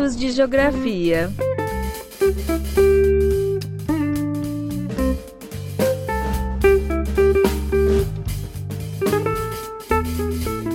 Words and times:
de 0.00 0.32
geografia. 0.32 1.30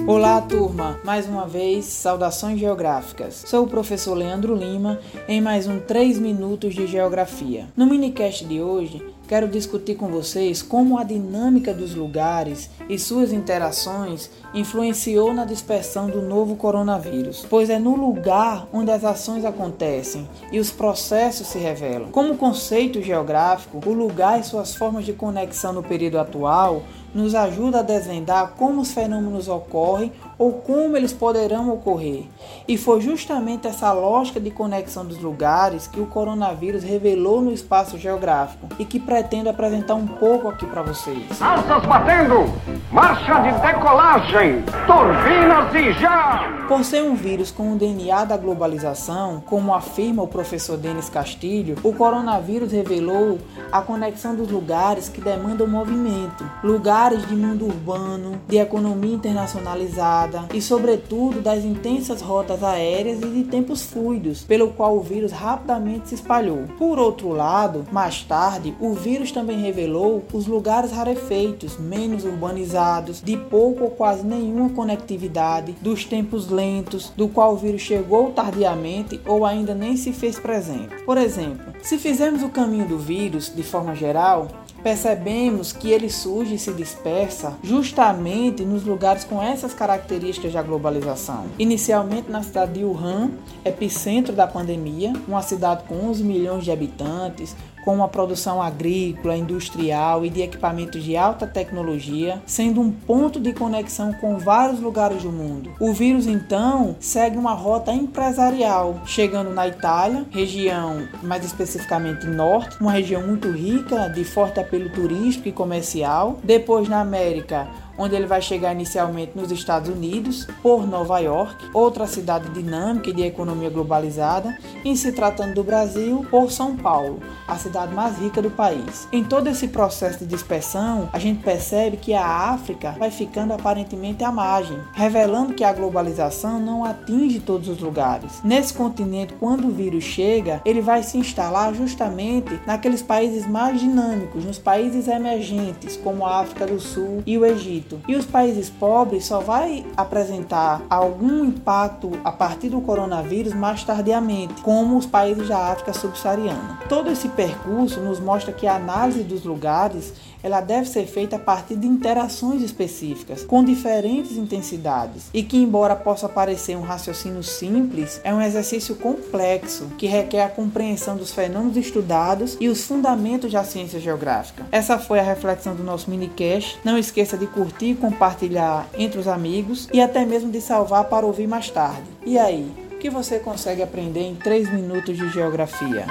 Olá, 0.05 0.39
turma! 0.41 0.99
Mais 1.03 1.27
uma 1.27 1.47
vez, 1.47 1.85
saudações 1.85 2.59
geográficas. 2.59 3.43
Sou 3.47 3.63
o 3.63 3.67
professor 3.67 4.13
Leandro 4.13 4.53
Lima 4.53 4.99
em 5.27 5.41
mais 5.41 5.65
um 5.65 5.79
3 5.79 6.19
minutos 6.19 6.75
de 6.75 6.85
geografia. 6.85 7.65
No 7.75 7.87
minicast 7.87 8.45
de 8.45 8.61
hoje, 8.61 9.03
quero 9.27 9.47
discutir 9.47 9.95
com 9.95 10.07
vocês 10.07 10.61
como 10.61 10.97
a 10.97 11.03
dinâmica 11.03 11.73
dos 11.73 11.95
lugares 11.95 12.69
e 12.89 12.97
suas 12.97 13.33
interações 13.33 14.29
influenciou 14.53 15.33
na 15.33 15.45
dispersão 15.45 16.09
do 16.09 16.21
novo 16.21 16.55
coronavírus, 16.55 17.45
pois 17.49 17.69
é 17.69 17.79
no 17.79 17.95
lugar 17.95 18.67
onde 18.71 18.91
as 18.91 19.03
ações 19.03 19.43
acontecem 19.43 20.27
e 20.51 20.59
os 20.59 20.71
processos 20.71 21.47
se 21.47 21.57
revelam. 21.57 22.11
Como 22.11 22.37
conceito 22.37 23.01
geográfico, 23.01 23.81
o 23.85 23.93
lugar 23.93 24.39
e 24.39 24.43
suas 24.43 24.75
formas 24.75 25.05
de 25.05 25.13
conexão 25.13 25.73
no 25.73 25.83
período 25.83 26.19
atual 26.19 26.83
nos 27.15 27.33
ajuda 27.33 27.79
a 27.79 27.81
desvendar 27.81 28.51
como 28.57 28.81
os 28.81 28.91
fenômenos 28.91 29.47
ocorrem 29.47 30.11
ou 30.37 30.51
como 30.51 30.97
eles 30.97 31.13
poderão 31.13 31.73
ocorrer. 31.73 32.25
E 32.67 32.77
foi 32.77 32.99
justamente 32.99 33.65
essa 33.65 33.91
lógica 33.93 34.39
de 34.39 34.51
conexão 34.51 35.05
dos 35.05 35.17
lugares 35.19 35.87
que 35.87 35.99
o 35.99 36.05
coronavírus 36.05 36.83
revelou 36.83 37.41
no 37.41 37.53
espaço 37.53 37.97
geográfico 37.97 38.67
e 38.77 38.83
que 38.83 38.99
pretendo 38.99 39.49
apresentar 39.49 39.95
um 39.95 40.05
pouco 40.05 40.49
aqui 40.49 40.65
para 40.65 40.81
vocês. 40.81 41.41
Asas 41.41 41.85
batendo! 41.85 42.53
Marcha 42.91 43.39
de 43.39 43.61
decolagem! 43.61 44.61
Turbinas 44.85 45.73
e 45.73 45.93
já! 45.93 46.54
Por 46.67 46.83
ser 46.83 47.03
um 47.03 47.13
vírus 47.13 47.51
com 47.51 47.73
o 47.73 47.75
DNA 47.75 48.25
da 48.25 48.35
globalização, 48.37 49.39
como 49.45 49.71
afirma 49.71 50.23
o 50.23 50.27
professor 50.27 50.75
Denis 50.75 51.07
Castilho, 51.07 51.75
o 51.83 51.93
coronavírus 51.93 52.71
revelou 52.71 53.37
a 53.71 53.83
conexão 53.83 54.35
dos 54.35 54.49
lugares 54.49 55.07
que 55.07 55.21
demandam 55.21 55.67
movimento, 55.67 56.43
lugares 56.63 57.27
de 57.27 57.35
mundo 57.35 57.65
urbano, 57.65 58.41
de 58.47 58.57
economia 58.57 59.13
internacionalizada 59.13 60.45
e, 60.55 60.59
sobretudo, 60.59 61.39
das 61.39 61.63
intensas 61.63 62.19
rotas 62.19 62.63
aéreas 62.63 63.21
e 63.21 63.27
de 63.27 63.43
tempos 63.43 63.83
fluidos, 63.83 64.41
pelo 64.41 64.69
qual 64.69 64.97
o 64.97 65.03
vírus 65.03 65.31
rapidamente 65.31 66.09
se 66.09 66.15
espalhou. 66.15 66.63
Por 66.79 66.97
outro 66.97 67.29
lado, 67.29 67.85
mais 67.91 68.23
tarde, 68.23 68.73
o 68.79 68.95
vírus 68.95 69.31
também 69.31 69.61
revelou 69.61 70.23
os 70.33 70.47
lugares 70.47 70.91
rarefeitos, 70.91 71.77
menos 71.77 72.25
urbanizados, 72.25 73.21
de 73.21 73.37
pouco 73.37 73.83
ou 73.83 73.91
quase 73.91 74.25
nenhuma 74.25 74.69
conectividade, 74.69 75.75
dos 75.79 76.03
tempos 76.05 76.54
lentos, 76.55 77.11
do 77.15 77.27
qual 77.27 77.53
o 77.53 77.57
vírus 77.57 77.81
chegou 77.81 78.31
tardiamente 78.31 79.19
ou 79.25 79.45
ainda 79.45 79.75
nem 79.75 79.97
se 79.97 80.13
fez 80.13 80.39
presente. 80.39 81.03
Por 81.05 81.17
exemplo, 81.17 81.73
se 81.83 81.97
fizermos 81.97 82.41
o 82.43 82.49
caminho 82.49 82.87
do 82.87 82.97
vírus 82.97 83.51
de 83.53 83.63
forma 83.63 83.93
geral, 83.93 84.47
percebemos 84.85 85.73
que 85.73 85.89
ele 85.89 86.11
surge 86.11 86.53
e 86.53 86.59
se 86.59 86.71
dispersa 86.71 87.57
justamente 87.63 88.63
nos 88.63 88.83
lugares 88.83 89.23
com 89.23 89.41
essas 89.41 89.73
características 89.73 90.53
da 90.53 90.61
globalização. 90.61 91.45
Inicialmente 91.57 92.29
na 92.29 92.43
cidade 92.43 92.73
de 92.73 92.85
Wuhan, 92.85 93.31
epicentro 93.65 94.31
da 94.31 94.45
pandemia, 94.45 95.11
uma 95.27 95.41
cidade 95.41 95.85
com 95.87 95.95
11 95.95 96.23
milhões 96.23 96.63
de 96.63 96.71
habitantes, 96.71 97.55
com 97.85 97.93
uma 97.93 98.07
produção 98.07 98.61
agrícola, 98.61 99.37
industrial 99.37 100.25
e 100.25 100.29
de 100.29 100.41
equipamentos 100.41 101.03
de 101.03 101.15
alta 101.15 101.45
tecnologia, 101.45 102.41
sendo 102.45 102.81
um 102.81 102.91
ponto 102.91 103.39
de 103.39 103.53
conexão 103.53 104.11
com 104.13 104.39
vários 104.39 104.79
lugares 104.79 105.21
do 105.21 105.31
mundo. 105.31 105.71
O 105.79 105.93
vírus 105.93 106.25
então 106.25 106.95
segue 106.99 107.37
uma 107.37 107.53
rota 107.53 107.93
empresarial, 107.93 108.99
chegando 109.05 109.51
na 109.51 109.67
Itália, 109.67 110.25
região 110.31 111.07
mais 111.21 111.45
especificamente 111.45 112.25
norte, 112.25 112.77
uma 112.81 112.91
região 112.91 113.21
muito 113.21 113.51
rica 113.51 114.09
de 114.09 114.23
forte 114.23 114.59
apelo 114.59 114.89
turístico 114.89 115.47
e 115.47 115.51
comercial. 115.51 116.39
Depois 116.43 116.89
na 116.89 117.01
América, 117.01 117.67
onde 117.97 118.15
ele 118.15 118.25
vai 118.25 118.41
chegar 118.41 118.73
inicialmente 118.73 119.31
nos 119.35 119.51
Estados 119.51 119.89
Unidos, 119.89 120.47
por 120.61 120.87
Nova 120.87 121.19
York, 121.19 121.69
outra 121.73 122.07
cidade 122.07 122.49
dinâmica 122.49 123.09
e 123.09 123.13
de 123.13 123.23
economia 123.23 123.69
globalizada, 123.69 124.57
e 124.83 124.95
se 124.95 125.11
tratando 125.11 125.55
do 125.55 125.63
Brasil, 125.63 126.25
por 126.29 126.51
São 126.51 126.75
Paulo, 126.75 127.19
a 127.47 127.55
cidade 127.57 127.93
mais 127.93 128.17
rica 128.17 128.41
do 128.41 128.49
país. 128.49 129.07
Em 129.11 129.23
todo 129.23 129.47
esse 129.47 129.67
processo 129.67 130.19
de 130.19 130.25
dispersão, 130.25 131.09
a 131.11 131.19
gente 131.19 131.43
percebe 131.43 131.97
que 131.97 132.13
a 132.13 132.25
África 132.25 132.95
vai 132.97 133.11
ficando 133.11 133.53
aparentemente 133.53 134.23
à 134.23 134.31
margem, 134.31 134.77
revelando 134.93 135.53
que 135.53 135.63
a 135.63 135.73
globalização 135.73 136.59
não 136.59 136.83
atinge 136.83 137.39
todos 137.39 137.67
os 137.67 137.79
lugares. 137.79 138.41
Nesse 138.43 138.73
continente, 138.73 139.33
quando 139.39 139.67
o 139.67 139.71
vírus 139.71 140.03
chega, 140.03 140.61
ele 140.65 140.81
vai 140.81 141.03
se 141.03 141.17
instalar 141.17 141.73
justamente 141.73 142.59
naqueles 142.65 143.01
países 143.01 143.47
mais 143.47 143.79
dinâmicos, 143.79 144.43
nos 144.43 144.57
países 144.57 145.07
emergentes, 145.07 145.97
como 145.97 146.25
a 146.25 146.39
África 146.39 146.65
do 146.65 146.79
Sul 146.79 147.21
e 147.25 147.37
o 147.37 147.45
Egito. 147.45 147.84
E 148.07 148.15
os 148.15 148.25
países 148.25 148.69
pobres 148.69 149.25
só 149.25 149.39
vai 149.39 149.85
apresentar 149.95 150.81
algum 150.89 151.45
impacto 151.45 152.11
a 152.23 152.31
partir 152.31 152.69
do 152.69 152.81
coronavírus 152.81 153.53
mais 153.53 153.83
tardiamente, 153.83 154.61
como 154.61 154.97
os 154.97 155.05
países 155.05 155.47
da 155.47 155.71
África 155.71 155.93
subsaariana. 155.93 156.79
Todo 156.89 157.11
esse 157.11 157.29
percurso 157.29 157.99
nos 157.99 158.19
mostra 158.19 158.53
que 158.53 158.67
a 158.67 158.75
análise 158.75 159.23
dos 159.23 159.43
lugares 159.43 160.13
ela 160.41 160.61
deve 160.61 160.87
ser 160.87 161.07
feita 161.07 161.37
a 161.37 161.39
partir 161.39 161.75
de 161.75 161.87
interações 161.87 162.61
específicas, 162.61 163.43
com 163.43 163.63
diferentes 163.63 164.37
intensidades, 164.37 165.23
e 165.33 165.41
que, 165.41 165.57
embora 165.57 165.95
possa 165.95 166.29
parecer 166.29 166.77
um 166.77 166.83
raciocínio 166.83 167.41
simples, 167.41 168.21
é 168.23 168.31
um 168.31 168.39
exercício 168.39 168.95
complexo 168.95 169.87
que 169.97 170.05
requer 170.05 170.43
a 170.43 170.49
compreensão 170.49 171.17
dos 171.17 171.31
fenômenos 171.31 171.77
estudados 171.77 172.57
e 172.59 172.67
os 172.69 172.83
fundamentos 172.83 173.51
da 173.51 173.63
ciência 173.63 173.99
geográfica. 173.99 174.67
Essa 174.71 174.99
foi 174.99 175.19
a 175.19 175.23
reflexão 175.23 175.73
do 175.73 175.83
nosso 175.83 176.11
minicast. 176.11 176.79
Não 176.83 176.95
esqueça 176.95 177.35
de 177.35 177.47
curtir 177.47 177.74
e 177.81 177.95
compartilhar 177.95 178.87
entre 178.97 179.19
os 179.19 179.27
amigos 179.27 179.87
e 179.93 180.01
até 180.01 180.25
mesmo 180.25 180.51
de 180.51 180.61
salvar 180.61 181.05
para 181.05 181.25
ouvir 181.25 181.47
mais 181.47 181.69
tarde. 181.69 182.03
E 182.25 182.37
aí, 182.37 182.71
o 182.91 182.97
que 182.97 183.09
você 183.09 183.39
consegue 183.39 183.81
aprender 183.81 184.21
em 184.21 184.35
3 184.35 184.73
minutos 184.73 185.17
de 185.17 185.29
geografia? 185.29 186.05